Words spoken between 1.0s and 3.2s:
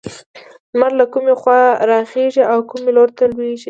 کومې خوا راخيژي او کوم لور